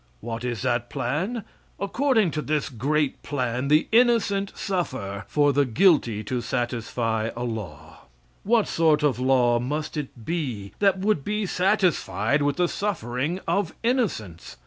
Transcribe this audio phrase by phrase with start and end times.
[0.19, 1.43] What is that plan?
[1.79, 8.05] According to this great plan, the innocent suffer for the guilty to satisfy a law.
[8.43, 13.41] What sort of a law must it be that would be satisfied with the suffering
[13.47, 14.57] of innocence?